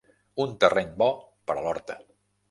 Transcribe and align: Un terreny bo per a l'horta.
Un 0.43 0.53
terreny 0.63 0.89
bo 1.01 1.09
per 1.51 1.57
a 1.57 1.63
l'horta. 1.67 1.99